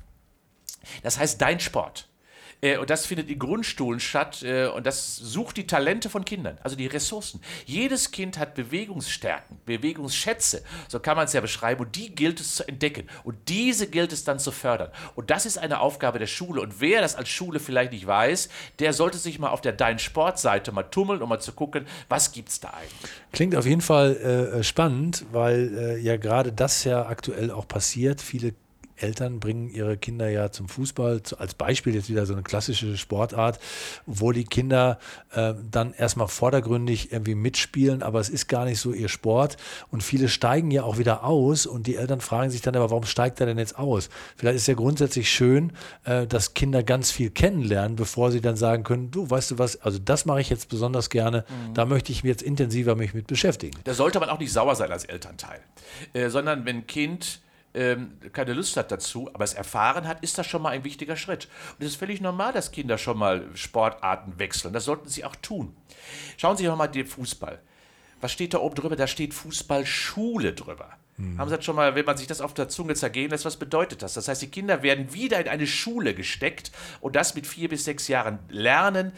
[1.03, 2.07] Das heißt Dein Sport.
[2.65, 6.57] Äh, Und das findet in Grundschulen statt äh, und das sucht die Talente von Kindern,
[6.63, 7.39] also die Ressourcen.
[7.65, 12.55] Jedes Kind hat Bewegungsstärken, Bewegungsschätze, so kann man es ja beschreiben, und die gilt es
[12.55, 14.89] zu entdecken und diese gilt es dann zu fördern.
[15.15, 16.61] Und das ist eine Aufgabe der Schule.
[16.61, 19.99] Und wer das als Schule vielleicht nicht weiß, der sollte sich mal auf der Dein
[19.99, 23.11] Sport-Seite mal tummeln, um mal zu gucken, was gibt es da eigentlich.
[23.31, 28.21] Klingt auf jeden Fall äh, spannend, weil äh, ja gerade das ja aktuell auch passiert.
[28.21, 28.53] Viele
[28.97, 33.59] Eltern bringen ihre Kinder ja zum Fußball, als Beispiel jetzt wieder so eine klassische Sportart,
[34.05, 34.99] wo die Kinder
[35.33, 39.57] äh, dann erstmal vordergründig irgendwie mitspielen, aber es ist gar nicht so ihr Sport.
[39.91, 43.05] Und viele steigen ja auch wieder aus und die Eltern fragen sich dann aber, warum
[43.05, 44.09] steigt er denn jetzt aus?
[44.35, 45.73] Vielleicht ist ja grundsätzlich schön,
[46.03, 49.81] äh, dass Kinder ganz viel kennenlernen, bevor sie dann sagen können, du, weißt du was,
[49.81, 53.27] also das mache ich jetzt besonders gerne, da möchte ich mich jetzt intensiver mich mit
[53.27, 53.79] beschäftigen.
[53.83, 55.59] Da sollte man auch nicht sauer sein als Elternteil,
[56.13, 57.41] äh, sondern wenn ein Kind
[57.75, 61.17] ähm, keine Lust hat dazu, aber es erfahren hat, ist das schon mal ein wichtiger
[61.17, 61.47] Schritt.
[61.77, 64.73] Und es ist völlig normal, dass Kinder schon mal Sportarten wechseln.
[64.73, 65.75] Das sollten sie auch tun.
[66.37, 67.61] Schauen Sie sich mal den Fußball.
[68.21, 68.95] Was steht da oben drüber?
[68.95, 70.97] Da steht Fußballschule drüber.
[71.37, 73.55] Haben Sie das schon mal, wenn man sich das auf der Zunge zergehen lässt, was
[73.55, 74.15] bedeutet das?
[74.15, 77.85] Das heißt, die Kinder werden wieder in eine Schule gesteckt und das mit vier bis
[77.85, 79.13] sechs Jahren lernen,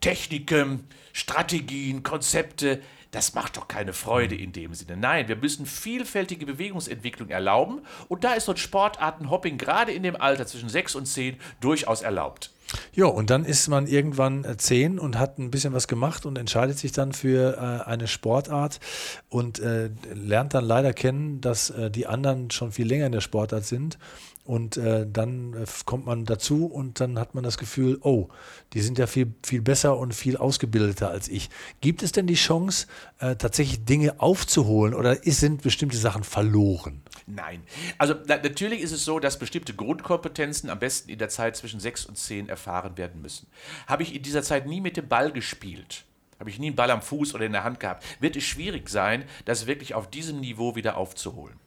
[0.00, 2.80] Techniken, Strategien, Konzepte.
[3.12, 4.96] Das macht doch keine Freude in dem Sinne.
[4.96, 10.16] Nein, wir müssen vielfältige Bewegungsentwicklung erlauben und da ist so ein Sportartenhopping gerade in dem
[10.16, 12.50] Alter zwischen sechs und zehn durchaus erlaubt.
[12.94, 16.38] Ja, und dann ist man irgendwann äh, zehn und hat ein bisschen was gemacht und
[16.38, 18.80] entscheidet sich dann für äh, eine Sportart
[19.28, 23.20] und äh, lernt dann leider kennen, dass äh, die anderen schon viel länger in der
[23.20, 23.98] Sportart sind.
[24.44, 28.28] Und äh, dann äh, kommt man dazu und dann hat man das Gefühl, oh,
[28.72, 31.48] die sind ja viel, viel besser und viel ausgebildeter als ich.
[31.80, 32.88] Gibt es denn die Chance,
[33.20, 37.02] äh, tatsächlich Dinge aufzuholen oder ist, sind bestimmte Sachen verloren?
[37.26, 37.62] Nein.
[37.98, 41.78] Also na, natürlich ist es so, dass bestimmte Grundkompetenzen am besten in der Zeit zwischen
[41.78, 43.46] sechs und zehn erfahren werden müssen.
[43.86, 46.04] Habe ich in dieser Zeit nie mit dem Ball gespielt,
[46.40, 48.88] habe ich nie einen Ball am Fuß oder in der Hand gehabt, wird es schwierig
[48.88, 51.60] sein, das wirklich auf diesem Niveau wieder aufzuholen.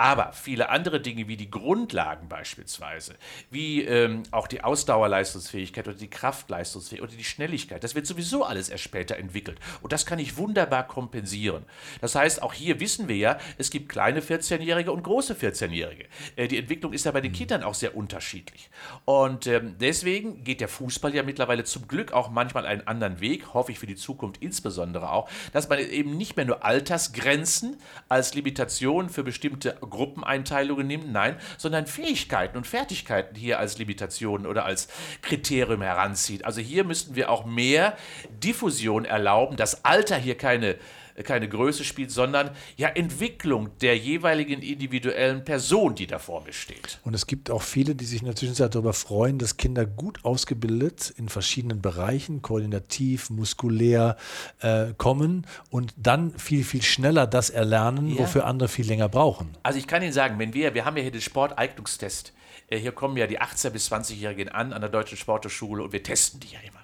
[0.00, 3.16] Aber viele andere Dinge wie die Grundlagen beispielsweise,
[3.50, 8.70] wie ähm, auch die Ausdauerleistungsfähigkeit oder die Kraftleistungsfähigkeit oder die Schnelligkeit, das wird sowieso alles
[8.70, 9.58] erst später entwickelt.
[9.82, 11.66] Und das kann ich wunderbar kompensieren.
[12.00, 16.06] Das heißt, auch hier wissen wir ja, es gibt kleine 14-Jährige und große 14-Jährige.
[16.34, 18.70] Äh, die Entwicklung ist ja bei den Kindern auch sehr unterschiedlich.
[19.04, 23.52] Und ähm, deswegen geht der Fußball ja mittlerweile zum Glück auch manchmal einen anderen Weg,
[23.52, 27.76] hoffe ich für die Zukunft insbesondere auch, dass man eben nicht mehr nur Altersgrenzen
[28.08, 34.64] als Limitation für bestimmte Gruppeneinteilungen nimmt, nein, sondern Fähigkeiten und Fertigkeiten hier als Limitation oder
[34.64, 34.88] als
[35.22, 36.44] Kriterium heranzieht.
[36.44, 37.96] Also hier müssten wir auch mehr
[38.42, 40.76] Diffusion erlauben, dass Alter hier keine
[41.22, 46.98] keine Größe spielt, sondern ja Entwicklung der jeweiligen individuellen Person, die da vor mir steht.
[47.04, 50.24] Und es gibt auch viele, die sich in der Zwischenzeit darüber freuen, dass Kinder gut
[50.24, 54.16] ausgebildet in verschiedenen Bereichen, koordinativ, muskulär,
[54.60, 58.18] äh, kommen und dann viel, viel schneller das erlernen, Ja.
[58.20, 59.50] wofür andere viel länger brauchen.
[59.62, 62.32] Also ich kann Ihnen sagen, wenn wir, wir haben ja hier den Sporteignungstest,
[62.68, 66.02] Äh, hier kommen ja die 18- bis 20-Jährigen an an der Deutschen Sporthochschule und wir
[66.04, 66.78] testen die ja immer.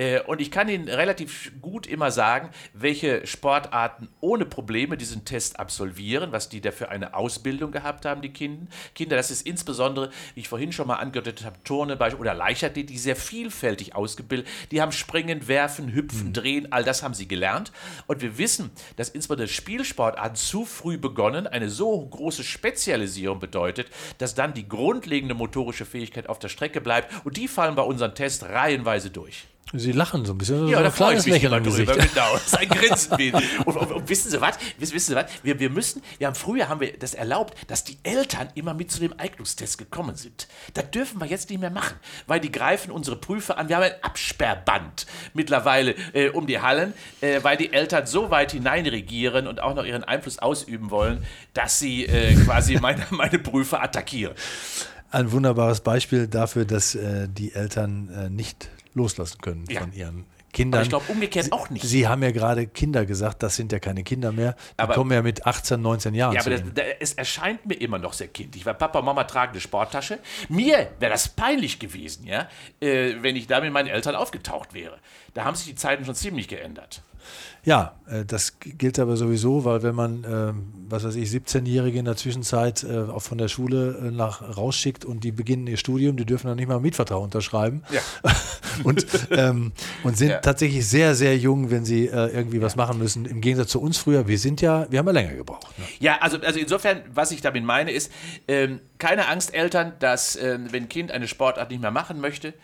[0.00, 5.60] Äh, und ich kann Ihnen relativ gut immer sagen, welche Sportarten ohne Probleme diesen Test
[5.60, 8.66] absolvieren, was die da für eine Ausbildung gehabt haben, die Kinder.
[8.94, 12.98] Kinder, das ist insbesondere, wie ich vorhin schon mal angedeutet habe, Turne oder Leichtathletik, die
[12.98, 14.48] sehr vielfältig ausgebildet.
[14.70, 16.32] Die haben Springen, Werfen, Hüpfen, mhm.
[16.32, 17.70] Drehen, all das haben sie gelernt.
[18.06, 24.34] Und wir wissen, dass insbesondere Spielsportarten zu früh begonnen eine so große Spezialisierung bedeutet, dass
[24.34, 27.12] dann die grundlegende motorische Fähigkeit auf der Strecke bleibt.
[27.26, 29.49] Und die fallen bei unseren Tests reihenweise durch.
[29.72, 30.66] Sie lachen so ein bisschen.
[30.68, 31.92] Ja, so da freue ich mich Lächeln drüber.
[31.92, 33.34] Genau, das ist ein Grinsen.
[33.64, 34.56] und, und, und, wissen Sie was?
[34.78, 35.26] Wissen, wissen Sie was?
[35.42, 38.90] Wir, wir müssen, wir haben früher haben wir das erlaubt, dass die Eltern immer mit
[38.90, 40.48] zu dem Eignungstest gekommen sind.
[40.74, 43.68] Das dürfen wir jetzt nicht mehr machen, weil die greifen unsere Prüfer an.
[43.68, 48.52] Wir haben ein Absperrband mittlerweile äh, um die Hallen, äh, weil die Eltern so weit
[48.52, 53.82] hineinregieren und auch noch ihren Einfluss ausüben wollen, dass sie äh, quasi meine, meine Prüfer
[53.82, 54.34] attackieren.
[55.12, 59.80] Ein wunderbares Beispiel dafür, dass äh, die Eltern äh, nicht loslassen können ja.
[59.80, 60.78] von ihren Kindern.
[60.78, 61.84] Aber ich glaube umgekehrt auch nicht.
[61.84, 64.56] Sie haben ja gerade Kinder gesagt, das sind ja keine Kinder mehr.
[64.74, 66.34] Die aber, kommen ja mit 18, 19 Jahren.
[66.34, 69.24] Ja, aber das, das, es erscheint mir immer noch sehr kindlich, weil Papa und Mama
[69.24, 70.18] tragen eine Sporttasche.
[70.48, 72.48] Mir wäre das peinlich gewesen, ja,
[72.80, 74.98] äh, wenn ich da mit meinen Eltern aufgetaucht wäre.
[75.34, 77.02] Da haben sich die Zeiten schon ziemlich geändert.
[77.64, 80.52] Ja, äh, das gilt aber sowieso, weil wenn man, äh,
[80.88, 85.24] was weiß ich, 17-Jährige in der Zwischenzeit äh, auch von der Schule nach rausschickt und
[85.24, 88.00] die beginnen ihr Studium, die dürfen dann nicht mal einen Mietvertrag unterschreiben ja.
[88.84, 89.72] und, ähm,
[90.04, 90.38] und sind ja.
[90.38, 92.62] tatsächlich sehr, sehr jung, wenn sie irgendwie ja.
[92.62, 93.26] was machen müssen.
[93.26, 95.78] Im Gegensatz zu uns früher, wir sind ja, wir haben ja länger gebraucht.
[95.78, 95.84] Ne?
[95.98, 98.10] Ja, also, also insofern, was ich damit meine, ist,
[98.48, 102.54] ähm, keine Angst, Eltern, dass ähm, wenn ein Kind eine Sportart nicht mehr machen möchte,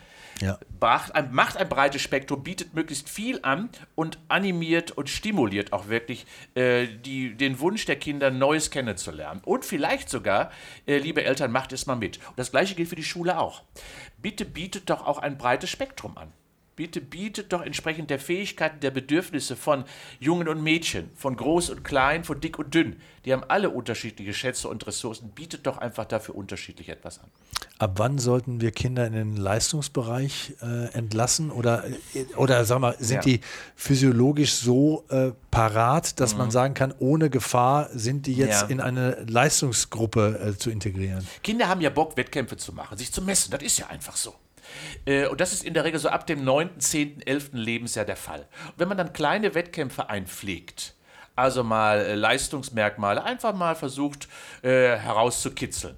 [0.40, 0.59] ja.
[0.81, 5.88] macht, ein, macht ein breites Spektrum, bietet möglichst viel an und animiert und stimuliert auch
[5.88, 9.40] wirklich äh, die, den Wunsch der Kinder, Neues kennenzulernen.
[9.44, 10.51] Und vielleicht sogar,
[10.87, 12.18] äh, liebe Eltern, macht es mal mit.
[12.29, 13.62] Und das gleiche gilt für die Schule auch.
[14.18, 16.33] Bitte bietet doch auch ein breites Spektrum an.
[16.77, 19.85] Bitte bietet doch entsprechend der Fähigkeiten, der Bedürfnisse von
[20.21, 22.97] Jungen und Mädchen, von groß und klein, von dick und dünn.
[23.25, 25.31] Die haben alle unterschiedliche Schätze und Ressourcen.
[25.31, 27.31] Bietet doch einfach dafür unterschiedlich etwas an.
[27.79, 31.51] Ab wann sollten wir Kinder in den Leistungsbereich äh, entlassen?
[31.51, 31.85] Oder,
[32.37, 33.23] oder sag mal, sind ja.
[33.23, 33.41] die
[33.75, 36.39] physiologisch so äh, parat, dass mhm.
[36.39, 38.69] man sagen kann, ohne Gefahr sind die jetzt ja.
[38.69, 41.27] in eine Leistungsgruppe äh, zu integrieren?
[41.43, 43.51] Kinder haben ja Bock, Wettkämpfe zu machen, sich zu messen.
[43.51, 44.35] Das ist ja einfach so.
[45.05, 47.50] Äh, und das ist in der Regel so ab dem 9., 10., 11.
[47.52, 48.46] Lebensjahr der Fall.
[48.66, 50.94] Und wenn man dann kleine Wettkämpfe einpflegt,
[51.35, 54.29] also mal äh, Leistungsmerkmale einfach mal versucht
[54.62, 55.96] äh, herauszukitzeln,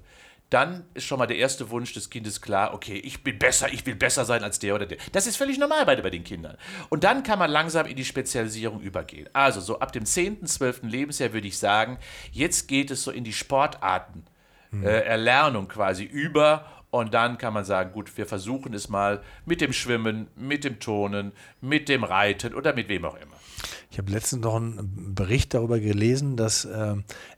[0.49, 3.85] dann ist schon mal der erste Wunsch des Kindes klar, okay, ich bin besser, ich
[3.85, 4.97] will besser sein als der oder der.
[5.11, 6.57] Das ist völlig normal bei, bei den Kindern.
[6.89, 9.29] Und dann kann man langsam in die Spezialisierung übergehen.
[9.33, 10.83] Also so ab dem 10., 12.
[10.83, 11.99] Lebensjahr würde ich sagen,
[12.31, 14.25] jetzt geht es so in die Sportarten.
[14.71, 14.83] Hm.
[14.83, 19.61] Äh, Erlernung quasi über und dann kann man sagen, gut, wir versuchen es mal mit
[19.61, 23.35] dem Schwimmen, mit dem Turnen, mit dem Reiten oder mit wem auch immer.
[23.91, 26.95] Ich habe letztens noch einen Bericht darüber gelesen, dass äh,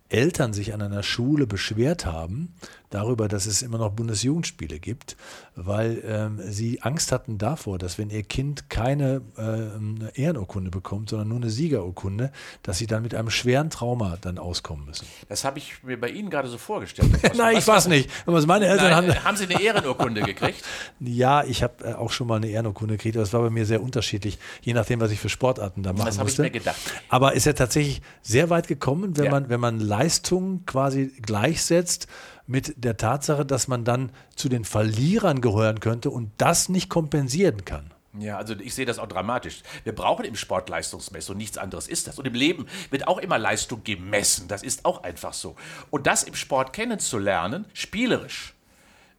[0.09, 2.53] Eltern sich an einer Schule beschwert haben,
[2.91, 5.17] darüber, dass es immer noch Bundesjugendspiele gibt,
[5.55, 11.29] weil ähm, sie Angst hatten davor, dass wenn ihr Kind keine äh, Ehrenurkunde bekommt, sondern
[11.29, 12.31] nur eine Siegerurkunde,
[12.63, 15.07] dass sie dann mit einem schweren Trauma dann auskommen müssen.
[15.29, 17.09] Das habe ich mir bei Ihnen gerade so vorgestellt.
[17.35, 18.09] Nein, ich weiß nicht.
[18.25, 20.63] Aber meine Eltern Nein, haben, haben Sie eine Ehrenurkunde gekriegt?
[20.99, 23.65] ja, ich habe äh, auch schon mal eine Ehrenurkunde gekriegt, aber es war bei mir
[23.65, 26.43] sehr unterschiedlich, je nachdem, was ich für Sportarten da machen das musste.
[26.43, 26.79] Das habe ich mir gedacht.
[27.09, 29.31] Aber ist ja tatsächlich sehr weit gekommen, wenn ja.
[29.31, 32.07] man wenn man Leistung quasi gleichsetzt
[32.51, 37.63] mit der Tatsache, dass man dann zu den Verlierern gehören könnte und das nicht kompensieren
[37.63, 37.93] kann.
[38.19, 39.63] Ja, also ich sehe das auch dramatisch.
[39.85, 42.19] Wir brauchen im Sport Leistungsmessung, nichts anderes ist das.
[42.19, 45.55] Und im Leben wird auch immer Leistung gemessen, das ist auch einfach so.
[45.91, 48.53] Und das im Sport kennenzulernen, spielerisch,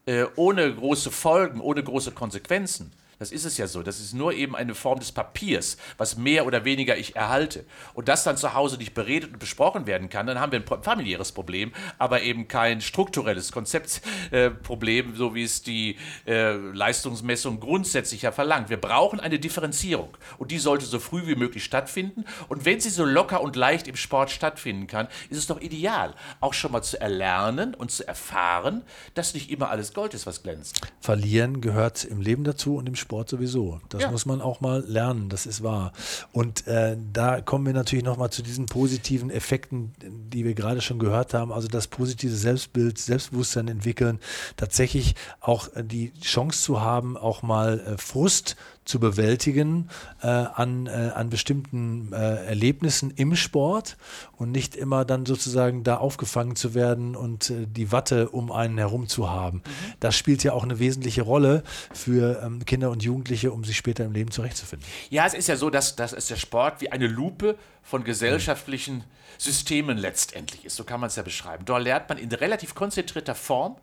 [0.05, 2.92] äh, ohne große Folgen, ohne große Konsequenzen,
[3.23, 3.85] das ist es ja so.
[3.85, 7.65] Das ist nur eben eine Form des Papiers, was mehr oder weniger ich erhalte.
[7.95, 10.83] Und das dann zu Hause nicht beredet und besprochen werden kann, dann haben wir ein
[10.83, 18.23] familiäres Problem, aber eben kein strukturelles Konzeptproblem, äh, so wie es die äh, Leistungsmessung grundsätzlich
[18.23, 18.71] ja verlangt.
[18.71, 22.25] Wir brauchen eine Differenzierung und die sollte so früh wie möglich stattfinden.
[22.49, 26.17] Und wenn sie so locker und leicht im Sport stattfinden kann, ist es doch ideal,
[26.41, 28.83] auch schon mal zu erlernen und zu erfahren,
[29.15, 30.81] dass nicht immer alles Gold ist, was glänzt.
[31.01, 33.79] Verlieren gehört im Leben dazu und im Sport Sport sowieso.
[33.90, 34.11] Das ja.
[34.11, 35.92] muss man auch mal lernen, das ist wahr.
[36.33, 40.98] Und äh, da kommen wir natürlich nochmal zu diesen positiven Effekten, die wir gerade schon
[40.98, 41.53] gehört haben.
[41.53, 44.18] Also das positive Selbstbild, Selbstbewusstsein entwickeln,
[44.57, 49.88] tatsächlich auch äh, die Chance zu haben, auch mal äh, Frust zu bewältigen
[50.23, 53.97] äh, an, äh, an bestimmten äh, Erlebnissen im Sport
[54.37, 58.79] und nicht immer dann sozusagen da aufgefangen zu werden und äh, die Watte um einen
[58.79, 59.59] herum zu haben.
[59.59, 59.92] Mhm.
[60.01, 64.05] Das spielt ja auch eine wesentliche Rolle für ähm, Kinder und Jugendliche, um sich später
[64.05, 64.87] im Leben zurechtzufinden.
[65.11, 69.05] Ja, es ist ja so, dass, dass es der Sport wie eine Lupe von gesellschaftlichen
[69.38, 70.77] Systemen letztendlich ist.
[70.77, 71.64] So kann man es ja beschreiben.
[71.64, 73.77] Dort lernt man in relativ konzentrierter Form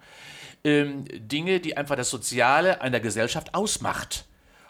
[0.63, 4.25] ähm, Dinge, die einfach das Soziale einer Gesellschaft ausmacht.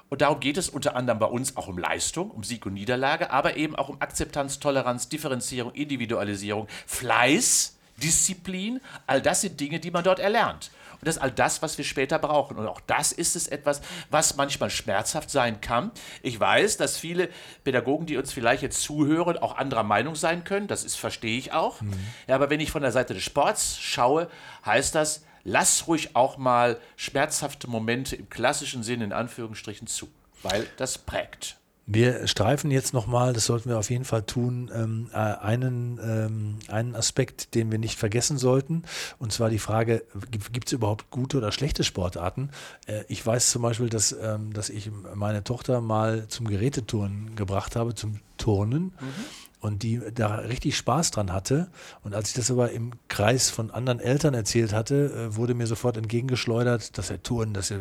[0.09, 3.31] Und darum geht es unter anderem bei uns auch um Leistung, um Sieg und Niederlage,
[3.31, 8.81] aber eben auch um Akzeptanz, Toleranz, Differenzierung, Individualisierung, Fleiß, Disziplin.
[9.07, 10.71] All das sind Dinge, die man dort erlernt.
[10.93, 12.57] Und das ist all das, was wir später brauchen.
[12.57, 15.91] Und auch das ist es etwas, was manchmal schmerzhaft sein kann.
[16.23, 17.29] Ich weiß, dass viele
[17.63, 20.67] Pädagogen, die uns vielleicht jetzt zuhören, auch anderer Meinung sein können.
[20.67, 21.79] Das ist, verstehe ich auch.
[21.81, 21.93] Mhm.
[22.27, 24.29] Ja, aber wenn ich von der Seite des Sports schaue,
[24.65, 30.07] heißt das, lass ruhig auch mal schmerzhafte Momente im klassischen Sinn in Anführungsstrichen zu,
[30.43, 31.57] weil das prägt.
[31.91, 36.59] Wir streifen jetzt nochmal, das sollten wir auf jeden Fall tun, ähm, äh, einen, ähm,
[36.67, 38.83] einen Aspekt, den wir nicht vergessen sollten.
[39.17, 42.51] Und zwar die Frage, gibt es überhaupt gute oder schlechte Sportarten?
[42.85, 47.75] Äh, ich weiß zum Beispiel, dass, ähm, dass ich meine Tochter mal zum Geräteturnen gebracht
[47.75, 48.93] habe, zum Turnen.
[48.99, 51.69] Mhm und die da richtig Spaß dran hatte.
[52.03, 55.67] Und als ich das aber im Kreis von anderen Eltern erzählt hatte, äh, wurde mir
[55.67, 57.79] sofort entgegengeschleudert, dass er Touren, dass er,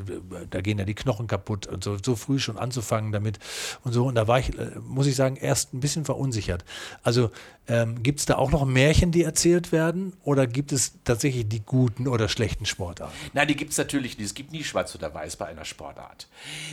[0.50, 3.38] da gehen ja die Knochen kaputt und so, so früh schon anzufangen damit
[3.84, 4.06] und so.
[4.06, 6.64] Und da war ich, äh, muss ich sagen, erst ein bisschen verunsichert.
[7.02, 7.30] Also
[7.68, 11.60] ähm, gibt es da auch noch Märchen, die erzählt werden oder gibt es tatsächlich die
[11.60, 13.14] guten oder schlechten Sportarten?
[13.34, 14.26] Nein, die gibt es natürlich nicht.
[14.26, 16.28] Es gibt nie schwarz oder weiß bei einer Sportart.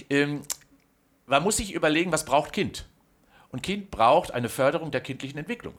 [0.09, 0.41] Ähm,
[1.27, 2.87] man muss sich überlegen, was braucht Kind?
[3.55, 5.75] Und Kind braucht eine Förderung der kindlichen Entwicklung.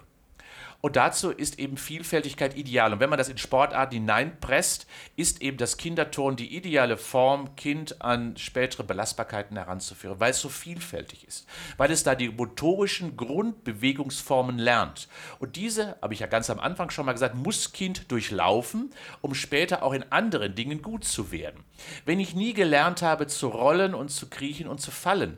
[0.80, 2.94] Und dazu ist eben Vielfältigkeit ideal.
[2.94, 8.00] Und wenn man das in Sportarten hineinpresst, ist eben das Kinderturnen die ideale Form, Kind
[8.00, 14.58] an spätere Belastbarkeiten heranzuführen, weil es so vielfältig ist, weil es da die motorischen Grundbewegungsformen
[14.58, 15.08] lernt.
[15.38, 19.34] Und diese, habe ich ja ganz am Anfang schon mal gesagt, muss Kind durchlaufen, um
[19.34, 21.62] später auch in anderen Dingen gut zu werden.
[22.06, 25.36] Wenn ich nie gelernt habe zu rollen und zu kriechen und zu fallen,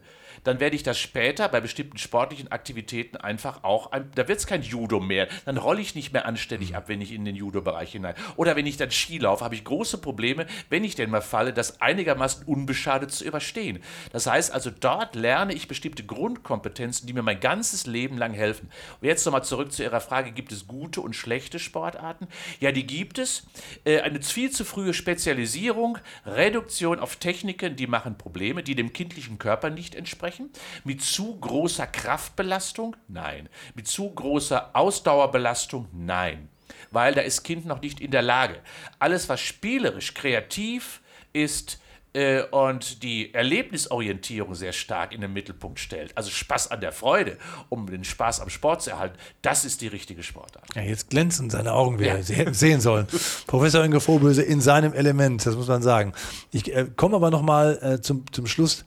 [0.48, 4.46] dann werde ich das später bei bestimmten sportlichen Aktivitäten einfach auch, ein, da wird es
[4.46, 7.92] kein Judo mehr, dann rolle ich nicht mehr anständig ab, wenn ich in den Judo-Bereich
[7.92, 8.14] hinein.
[8.36, 11.52] Oder wenn ich dann Ski laufe, habe ich große Probleme, wenn ich denn mal falle,
[11.52, 13.80] das einigermaßen unbeschadet zu überstehen.
[14.10, 18.70] Das heißt also, dort lerne ich bestimmte Grundkompetenzen, die mir mein ganzes Leben lang helfen.
[19.02, 22.26] Und jetzt nochmal zurück zu Ihrer Frage, gibt es gute und schlechte Sportarten?
[22.58, 23.46] Ja, die gibt es.
[23.84, 29.38] Äh, eine viel zu frühe Spezialisierung, Reduktion auf Techniken, die machen Probleme, die dem kindlichen
[29.38, 30.50] Körper nicht entsprechen sprechen?
[30.84, 32.96] Mit zu großer Kraftbelastung?
[33.08, 33.48] Nein.
[33.74, 35.88] Mit zu großer Ausdauerbelastung?
[35.92, 36.48] Nein.
[36.90, 38.60] Weil da ist Kind noch nicht in der Lage.
[38.98, 41.00] Alles, was spielerisch, kreativ
[41.32, 41.80] ist,
[42.18, 47.36] äh, und die Erlebnisorientierung sehr stark in den Mittelpunkt stellt, also Spaß an der Freude,
[47.68, 50.64] um den Spaß am Sport zu erhalten, das ist die richtige Sportart.
[50.74, 52.20] Ja, jetzt glänzen seine Augen, wie ja.
[52.20, 53.06] Sie hätten sehen sollen.
[53.46, 56.12] Professor Inge Vorböse in seinem Element, das muss man sagen.
[56.50, 58.84] Ich äh, komme aber nochmal äh, zum, zum Schluss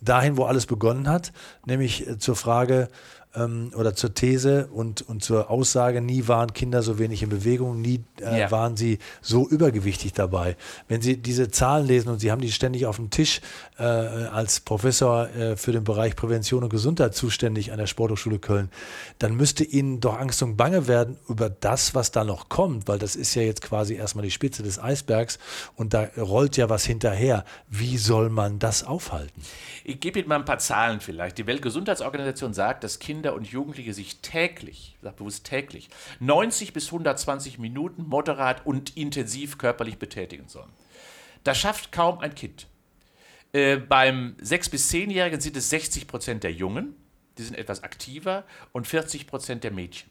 [0.00, 1.32] dahin, wo alles begonnen hat,
[1.66, 2.88] nämlich äh, zur Frage,
[3.34, 7.80] ähm, oder zur These und, und zur Aussage, nie waren Kinder so wenig in Bewegung,
[7.80, 8.50] nie äh, ja.
[8.50, 10.56] waren sie so übergewichtig dabei.
[10.88, 13.40] Wenn Sie diese Zahlen lesen und Sie haben die ständig auf dem Tisch
[13.78, 18.70] äh, als Professor äh, für den Bereich Prävention und Gesundheit zuständig an der Sporthochschule Köln,
[19.18, 22.98] dann müsste Ihnen doch Angst und Bange werden über das, was da noch kommt, weil
[22.98, 25.38] das ist ja jetzt quasi erstmal die Spitze des Eisbergs
[25.76, 27.44] und da rollt ja was hinterher.
[27.68, 29.40] Wie soll man das aufhalten?
[29.84, 31.38] Ich gebe Ihnen mal ein paar Zahlen vielleicht.
[31.38, 36.86] Die Weltgesundheitsorganisation sagt, dass Kinder und Jugendliche sich täglich, ich sage bewusst täglich, 90 bis
[36.86, 40.70] 120 Minuten moderat und intensiv körperlich betätigen sollen.
[41.44, 42.66] Das schafft kaum ein Kind.
[43.52, 46.94] Äh, beim 6- bis 10-Jährigen sind es 60 Prozent der Jungen,
[47.38, 50.09] die sind etwas aktiver, und 40 Prozent der Mädchen.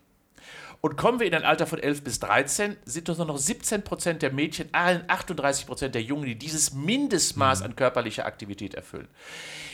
[0.82, 3.84] Und kommen wir in ein Alter von 11 bis 13, sind es nur noch 17
[3.84, 7.65] Prozent der Mädchen, 38 Prozent der Jungen, die dieses Mindestmaß mhm.
[7.65, 9.10] an körperlicher Aktivität erfüllen.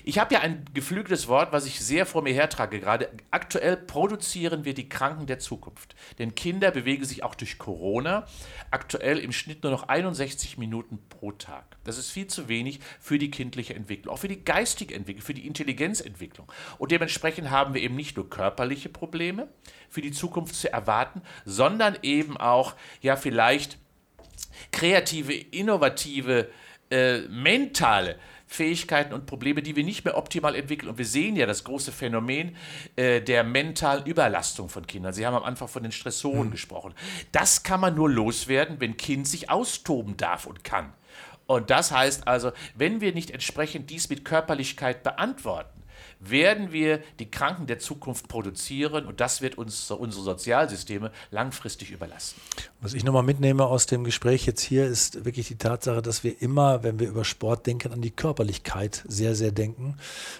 [0.03, 3.09] Ich habe ja ein geflügeltes Wort, was ich sehr vor mir hertrage gerade.
[3.29, 5.95] Aktuell produzieren wir die Kranken der Zukunft.
[6.17, 8.25] Denn Kinder bewegen sich auch durch Corona
[8.71, 11.77] aktuell im Schnitt nur noch 61 Minuten pro Tag.
[11.83, 15.35] Das ist viel zu wenig für die kindliche Entwicklung, auch für die geistige Entwicklung, für
[15.35, 16.51] die Intelligenzentwicklung.
[16.79, 19.47] Und dementsprechend haben wir eben nicht nur körperliche Probleme
[19.89, 20.94] für die Zukunft zu erwarten,
[21.45, 23.77] sondern eben auch ja vielleicht
[24.71, 26.49] kreative, innovative,
[26.89, 30.89] äh, mentale Fähigkeiten und Probleme, die wir nicht mehr optimal entwickeln.
[30.89, 32.55] Und wir sehen ja das große Phänomen
[32.95, 35.13] äh, der mentalen Überlastung von Kindern.
[35.13, 36.51] Sie haben am Anfang von den Stressoren mhm.
[36.51, 36.93] gesprochen.
[37.31, 40.93] Das kann man nur loswerden, wenn Kind sich austoben darf und kann.
[41.47, 45.74] Und das heißt also, wenn wir nicht entsprechend dies mit Körperlichkeit beantworten,
[46.19, 52.35] werden wir die Kranken der Zukunft produzieren und das wird uns unsere Sozialsysteme langfristig überlassen.
[52.81, 56.41] Was ich nochmal mitnehme aus dem Gespräch jetzt hier, ist wirklich die Tatsache, dass wir
[56.41, 59.97] immer, wenn wir über Sport denken, an die Körperlichkeit sehr, sehr denken,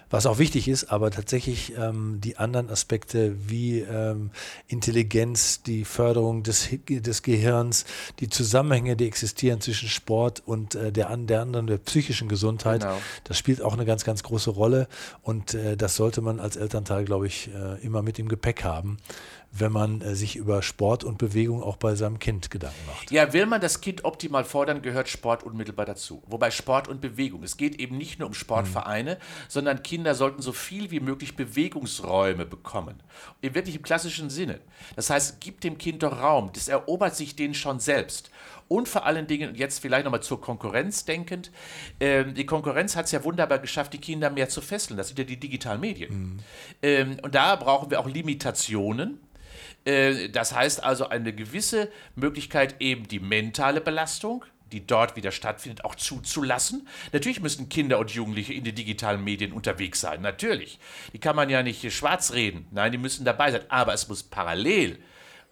[0.09, 4.31] was auch wichtig ist, aber tatsächlich ähm, die anderen Aspekte wie ähm,
[4.67, 7.85] Intelligenz, die Förderung des, des Gehirns,
[8.19, 12.97] die Zusammenhänge, die existieren zwischen Sport und äh, der, der anderen, der psychischen Gesundheit, genau.
[13.23, 14.88] das spielt auch eine ganz, ganz große Rolle
[15.21, 18.63] und äh, äh, das sollte man als Elternteil, glaube ich, äh, immer mit im Gepäck
[18.63, 18.97] haben,
[19.57, 23.11] wenn man äh, sich über Sport und Bewegung auch bei seinem Kind Gedanken macht.
[23.11, 26.21] Ja, will man das Kind optimal fordern, gehört Sport unmittelbar dazu.
[26.27, 29.19] Wobei Sport und Bewegung, es geht eben nicht nur um Sportvereine, mhm.
[29.47, 33.01] sondern Kinder sollten so viel wie möglich Bewegungsräume bekommen.
[33.41, 34.59] Wirklich im klassischen Sinne.
[34.95, 38.31] Das heißt, gib dem Kind doch Raum, das erobert sich den schon selbst.
[38.67, 41.51] Und vor allen Dingen, jetzt vielleicht nochmal zur Konkurrenz denkend,
[41.99, 44.97] ähm, die Konkurrenz hat es ja wunderbar geschafft, die Kinder mehr zu fesseln.
[44.97, 46.13] Das sind ja die digitalen Medien.
[46.13, 46.39] Mhm.
[46.81, 49.19] Ähm, und da brauchen wir auch Limitationen.
[49.86, 55.86] Äh, das heißt also eine gewisse Möglichkeit, eben die mentale Belastung, die dort wieder stattfindet,
[55.86, 56.88] auch zuzulassen.
[57.13, 60.80] Natürlich müssen Kinder und Jugendliche in den digitalen Medien unterwegs sein, natürlich.
[61.13, 64.24] Die kann man ja nicht schwarz reden, nein, die müssen dabei sein, aber es muss
[64.24, 65.00] parallel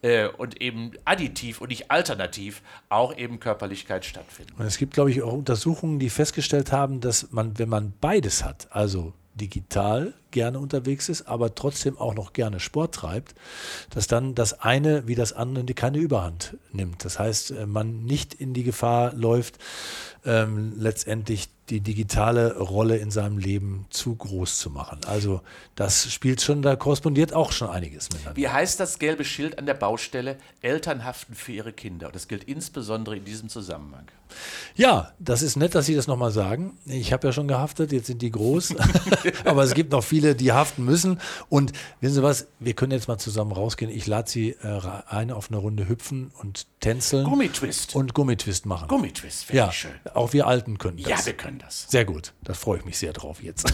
[0.02, 4.54] äh, und eben additiv und nicht alternativ auch eben Körperlichkeit stattfinden.
[4.58, 8.44] Und es gibt, glaube ich, auch Untersuchungen, die festgestellt haben, dass man, wenn man beides
[8.44, 13.36] hat, also digital gerne unterwegs ist, aber trotzdem auch noch gerne Sport treibt,
[13.90, 17.06] dass dann das eine wie das andere keine Überhand nimmt.
[17.06, 19.58] Das heißt, äh, man nicht in die Gefahr läuft,
[20.26, 25.00] ähm, letztendlich die digitale Rolle in seinem Leben zu groß zu machen.
[25.08, 25.42] Also
[25.76, 28.36] das spielt schon, da korrespondiert auch schon einiges miteinander.
[28.36, 30.38] Wie heißt das gelbe Schild an der Baustelle?
[30.62, 32.08] Eltern haften für ihre Kinder.
[32.08, 34.06] Und das gilt insbesondere in diesem Zusammenhang.
[34.76, 36.78] Ja, das ist nett, dass Sie das nochmal sagen.
[36.86, 38.76] Ich habe ja schon gehaftet, jetzt sind die groß.
[39.46, 41.20] Aber es gibt noch viele, die haften müssen.
[41.50, 41.72] Und
[42.02, 43.92] wissen Sie was, wir können jetzt mal zusammen rausgehen.
[43.92, 47.26] Ich lade Sie äh, ein auf eine Runde hüpfen und tänzeln.
[47.26, 47.96] Gummitwist.
[47.96, 48.88] Und Gummitwist machen.
[48.88, 49.92] Gummitwist, finde ja, ich schön.
[50.14, 51.08] Auch wir Alten können das.
[51.08, 51.86] Ja, wir können das.
[51.90, 52.34] Sehr gut.
[52.44, 53.72] Da freue ich mich sehr drauf jetzt.